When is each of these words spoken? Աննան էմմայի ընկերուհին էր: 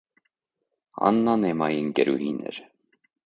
Աննան 1.09 1.45
էմմայի 1.51 1.79
ընկերուհին 1.83 2.41
էր: 2.53 2.59